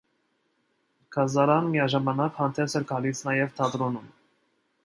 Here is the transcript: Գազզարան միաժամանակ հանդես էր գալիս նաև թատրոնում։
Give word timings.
Գազզարան 1.15 1.69
միաժամանակ 1.75 2.39
հանդես 2.41 2.77
էր 2.81 2.89
գալիս 2.93 3.25
նաև 3.29 3.55
թատրոնում։ 3.61 4.09